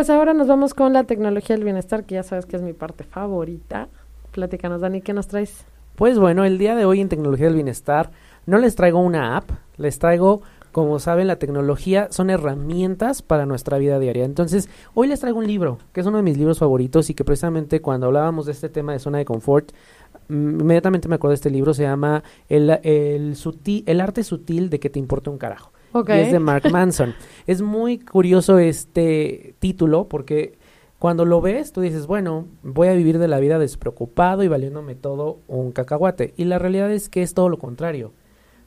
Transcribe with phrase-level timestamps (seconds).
[0.00, 2.72] pues ahora nos vamos con la tecnología del bienestar, que ya sabes que es mi
[2.72, 3.88] parte favorita.
[4.30, 5.66] Platícanos, Dani, ¿qué nos traes?
[5.94, 8.10] Pues bueno, el día de hoy en Tecnología del Bienestar
[8.46, 10.40] no les traigo una app, les traigo,
[10.72, 14.24] como saben, la tecnología son herramientas para nuestra vida diaria.
[14.24, 17.26] Entonces, hoy les traigo un libro, que es uno de mis libros favoritos y que
[17.26, 19.70] precisamente cuando hablábamos de este tema de zona de confort,
[20.30, 24.80] inmediatamente me acuerdo de este libro, se llama El, el, sutil, el arte sutil de
[24.80, 25.69] que te importa un carajo.
[25.92, 26.18] Okay.
[26.18, 27.14] Y es de Mark Manson.
[27.46, 30.58] es muy curioso este título porque
[31.00, 34.94] cuando lo ves, tú dices, bueno, voy a vivir de la vida despreocupado y valiéndome
[34.94, 36.34] todo un cacahuate.
[36.36, 38.12] Y la realidad es que es todo lo contrario.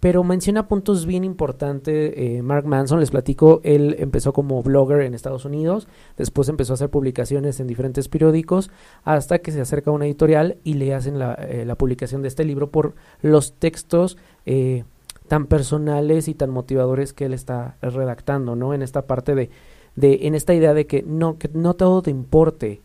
[0.00, 2.14] Pero menciona puntos bien importantes.
[2.16, 6.76] Eh, Mark Manson, les platico, él empezó como blogger en Estados Unidos, después empezó a
[6.76, 8.70] hacer publicaciones en diferentes periódicos,
[9.04, 12.28] hasta que se acerca a una editorial y le hacen la, eh, la publicación de
[12.28, 14.84] este libro por los textos eh,
[15.28, 18.74] tan personales y tan motivadores que él está redactando, ¿no?
[18.74, 19.50] En esta parte de
[19.96, 22.82] de en esta idea de que no que no todo te importe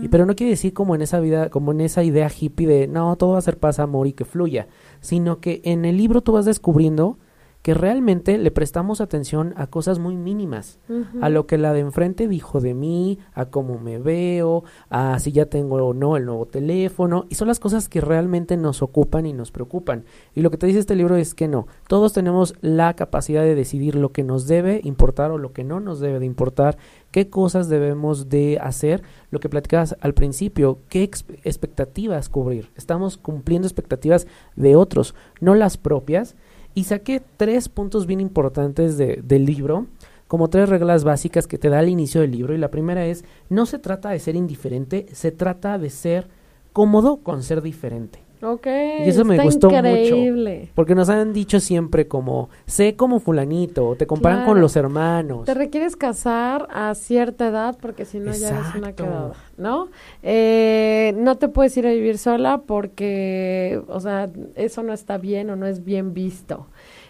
[0.00, 2.88] y pero no quiere decir como en esa vida como en esa idea hippie de
[2.88, 4.66] no todo va a ser paz amor y que fluya
[5.00, 7.18] sino que en el libro tú vas descubriendo
[7.62, 10.78] que realmente le prestamos atención a cosas muy mínimas
[11.20, 15.32] a lo que la de enfrente dijo de mí, a cómo me veo, a si
[15.32, 19.26] ya tengo o no el nuevo teléfono, y son las cosas que realmente nos ocupan
[19.26, 20.04] y nos preocupan.
[20.34, 23.54] Y lo que te dice este libro es que no, todos tenemos la capacidad de
[23.54, 26.78] decidir lo que nos debe importar o lo que no nos debe de importar,
[27.10, 32.70] qué cosas debemos de hacer, lo que platicabas al principio, qué ex- expectativas cubrir.
[32.76, 36.34] Estamos cumpliendo expectativas de otros, no las propias.
[36.78, 39.88] Y saqué tres puntos bien importantes de- del libro,
[40.28, 42.54] como tres reglas básicas que te da al inicio del libro.
[42.54, 46.28] Y la primera es, no se trata de ser indiferente, se trata de ser
[46.72, 48.20] cómodo con ser diferente.
[48.40, 48.66] Ok.
[49.04, 49.78] Y eso me gustó mucho.
[49.78, 50.70] increíble.
[50.74, 54.52] Porque nos han dicho siempre como, sé como fulanito, te comparan Claro.
[54.52, 55.44] con los hermanos.
[55.44, 59.88] Te requieres casar a cierta edad porque si no ya eres una quedada, ¿no?
[60.22, 65.50] Eh, no te puedes ir a vivir sola porque, o sea, eso no está bien
[65.50, 66.66] o no es bien visto.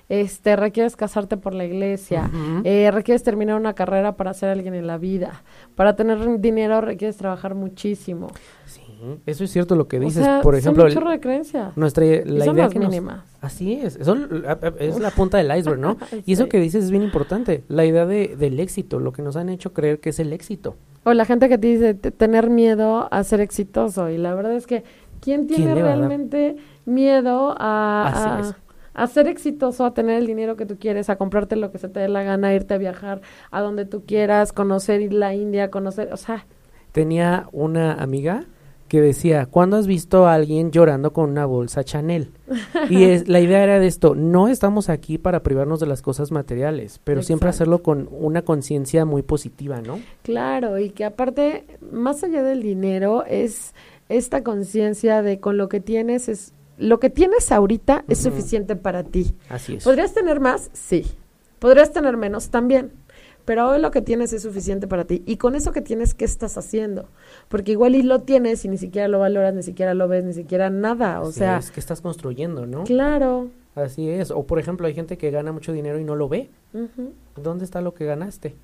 [0.08, 2.30] Este, requieres casarte por la iglesia,
[2.64, 5.42] eh, requieres terminar una carrera para ser alguien en la vida.
[5.74, 8.28] Para tener dinero requieres trabajar muchísimo.
[8.64, 8.80] Sí,
[9.26, 10.24] eso es cierto lo que O dices.
[10.24, 11.76] sea, Por ejemplo, son un de creencias.
[11.76, 12.94] nuestra la son idea las que nos-.
[13.40, 14.16] Así es, eso
[14.78, 15.96] es la punta del iceberg, ¿no?
[16.26, 19.36] Y eso que dices es bien importante, la idea de, del éxito, lo que nos
[19.36, 20.76] han hecho creer que es el éxito.
[21.04, 24.10] O la gente que te dice te- tener miedo a ser exitoso.
[24.10, 24.82] Y la verdad es que,
[25.20, 28.54] ¿quién tiene a realmente miedo a, Así a- es.
[28.94, 31.88] a ser exitoso, a tener el dinero que tú quieres, a comprarte lo que se
[31.88, 33.20] te dé la gana, irte a viajar
[33.52, 36.44] a donde tú quieras, conocer la India, conocer, o sea,
[36.92, 38.44] Tenía una amiga
[38.88, 42.32] que decía, ¿cuándo has visto a alguien llorando con una bolsa Chanel?
[42.90, 46.32] Y es, la idea era de esto, no estamos aquí para privarnos de las cosas
[46.32, 50.00] materiales, pero siempre hacerlo con una conciencia muy positiva, ¿no?
[50.22, 53.74] claro, y que aparte, más allá del dinero, es
[54.08, 59.04] esta conciencia de con lo que tienes es, lo que tienes ahorita es suficiente para
[59.04, 59.34] ti.
[59.48, 59.84] Así es.
[59.84, 60.70] ¿Podrías tener más?
[60.72, 61.04] Sí.
[61.58, 62.50] ¿Podrías tener menos?
[62.50, 62.92] También.
[63.48, 65.22] Pero hoy lo que tienes es suficiente para ti.
[65.24, 67.08] Y con eso que tienes, ¿qué estás haciendo?
[67.48, 70.34] Porque igual y lo tienes y ni siquiera lo valoras, ni siquiera lo ves, ni
[70.34, 71.22] siquiera nada.
[71.22, 72.84] O sea, es que estás construyendo, ¿no?
[72.84, 73.48] claro.
[73.74, 74.32] Así es.
[74.32, 76.50] O por ejemplo, hay gente que gana mucho dinero y no lo ve.
[77.42, 78.54] ¿Dónde está lo que ganaste?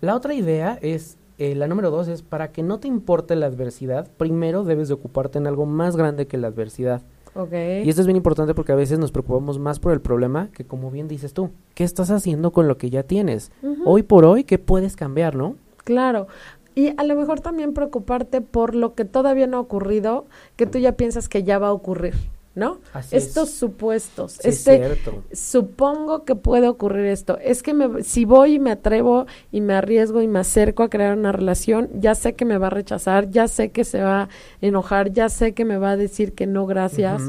[0.00, 3.44] La otra idea es, eh, la número dos es, para que no te importe la
[3.44, 7.02] adversidad, primero debes de ocuparte en algo más grande que la adversidad.
[7.34, 7.52] Ok.
[7.84, 10.64] Y esto es bien importante porque a veces nos preocupamos más por el problema que,
[10.64, 13.52] como bien dices tú, ¿qué estás haciendo con lo que ya tienes?
[13.84, 15.56] Hoy por hoy, ¿qué puedes cambiar, no?
[15.84, 16.26] Claro.
[16.74, 20.26] Y a lo mejor también preocuparte por lo que todavía no ha ocurrido,
[20.56, 22.14] que tú ya piensas que ya va a ocurrir,
[22.54, 22.78] ¿no?
[22.92, 23.26] Así es.
[23.28, 24.32] Estos supuestos.
[24.32, 25.22] Sí, este, cierto.
[25.32, 27.38] supongo que puede ocurrir esto.
[27.38, 30.90] Es que me, si voy y me atrevo y me arriesgo y me acerco a
[30.90, 34.22] crear una relación, ya sé que me va a rechazar, ya sé que se va
[34.22, 34.28] a
[34.60, 37.22] enojar, ya sé que me va a decir que no, gracias.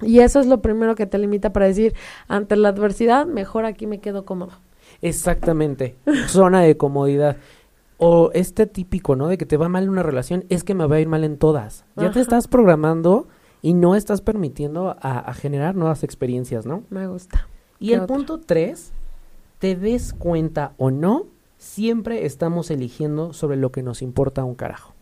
[0.00, 1.94] Y eso es lo primero que te limita para decir,
[2.26, 4.52] ante la adversidad, mejor aquí me quedo cómodo.
[5.00, 5.96] Exactamente.
[6.28, 7.36] Zona de comodidad.
[7.98, 9.28] O este típico, ¿no?
[9.28, 11.22] De que te va mal en una relación, es que me va a ir mal
[11.22, 11.84] en todas.
[11.94, 12.14] Ya Ajá.
[12.14, 13.28] te estás programando
[13.62, 16.82] y no estás permitiendo a, a generar nuevas experiencias, ¿no?
[16.90, 17.46] Me gusta.
[17.78, 18.92] Y ¿Qué el punto tres,
[19.58, 21.26] te des cuenta o no,
[21.58, 24.94] siempre estamos eligiendo sobre lo que nos importa un carajo.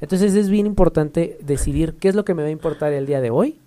[0.00, 3.20] Entonces es bien importante decidir qué es lo que me va a importar el día
[3.20, 3.58] de hoy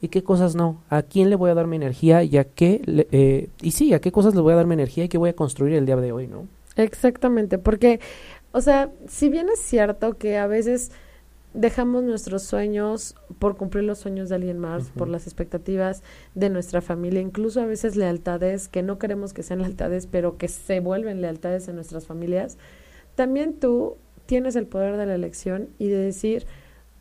[0.00, 0.80] y qué cosas no.
[0.88, 3.92] A quién le voy a dar mi energía y a qué, le- eh, y sí,
[3.92, 5.84] a qué cosas le voy a dar mi energía y qué voy a construir el
[5.84, 6.46] día de hoy, ¿no?
[6.76, 8.00] Exactamente, porque,
[8.52, 10.92] o sea, si bien es cierto que a veces
[11.54, 16.02] dejamos nuestros sueños por cumplir los sueños de alguien más, por las expectativas
[16.34, 20.48] de nuestra familia, incluso a veces lealtades que no queremos que sean lealtades, pero que
[20.48, 22.58] se vuelven lealtades en nuestras familias,
[23.14, 26.46] también tú tienes el poder de la elección y de decir,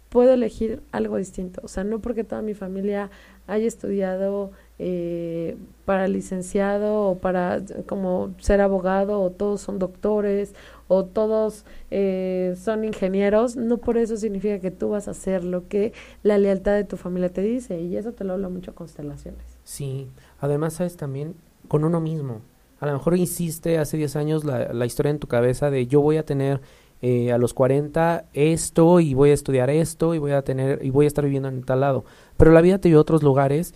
[0.09, 1.61] puedo elegir algo distinto.
[1.63, 3.09] O sea, no porque toda mi familia
[3.47, 10.53] haya estudiado eh, para licenciado o para como ser abogado o todos son doctores
[10.87, 15.67] o todos eh, son ingenieros, no por eso significa que tú vas a hacer lo
[15.67, 19.43] que la lealtad de tu familia te dice y eso te lo habla mucho constelaciones.
[19.63, 20.07] Sí,
[20.39, 21.35] además sabes también
[21.67, 22.41] con uno mismo.
[22.79, 26.01] A lo mejor hiciste hace 10 años la, la historia en tu cabeza de yo
[26.01, 26.61] voy a tener
[27.01, 30.89] eh, a los 40 esto y voy a estudiar esto y voy a tener y
[30.89, 32.05] voy a estar viviendo en tal lado.
[32.37, 33.73] Pero la vida te llevó a otros lugares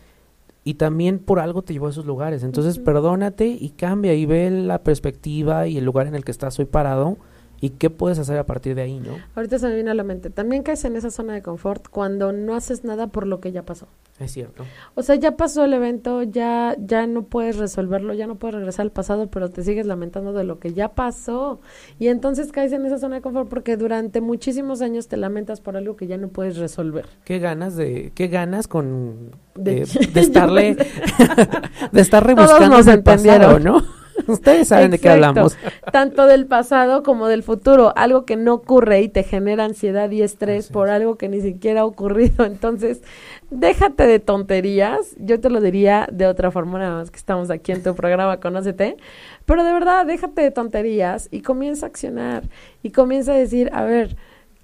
[0.64, 2.44] y también por algo te llevó a esos lugares.
[2.44, 6.58] Entonces, perdónate y cambia y ve la perspectiva y el lugar en el que estás
[6.60, 7.18] hoy parado
[7.64, 9.20] y qué puedes hacer a partir de ahí, ¿no?
[9.36, 10.30] Ahorita se me viene a la mente.
[10.30, 13.64] También caes en esa zona de confort cuando no haces nada por lo que ya
[13.64, 13.88] pasó.
[14.20, 14.66] Es cierto.
[14.96, 18.84] O sea, ya pasó el evento, ya ya no puedes resolverlo, ya no puedes regresar
[18.84, 21.62] al pasado, pero te sigues lamentando de lo que ya pasó.
[22.00, 25.78] Y entonces caes en esa zona de confort porque durante muchísimos años te lamentas por
[25.78, 27.06] algo que ya no puedes resolver.
[27.24, 30.76] ¿Qué ganas de qué ganas con de, eh, de estarle
[31.94, 33.58] de estar rebuscando nos el pasado.
[33.58, 34.03] ¿no?
[34.28, 35.58] Ustedes saben de qué hablamos.
[35.92, 40.22] Tanto del pasado como del futuro, algo que no ocurre y te genera ansiedad y
[40.22, 40.94] estrés Así por es.
[40.96, 42.46] algo que ni siquiera ha ocurrido.
[42.46, 43.02] Entonces,
[43.50, 45.16] déjate de tonterías.
[45.18, 48.40] Yo te lo diría de otra forma, nada más que estamos aquí en tu programa
[48.40, 48.98] Conócete.
[49.46, 52.44] Pero de verdad, déjate de tonterías y comienza a accionar.
[52.82, 54.16] Y comienza a decir, a ver,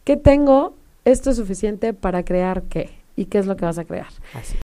[0.03, 0.73] ¿qué tengo?
[1.05, 2.89] Esto es suficiente para crear qué.
[3.15, 4.07] ¿Y qué es lo que vas a crear?
[4.33, 4.57] Así.